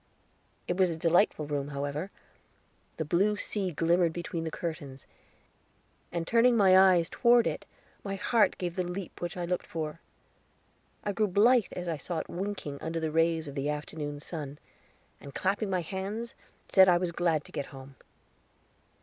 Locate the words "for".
9.67-9.99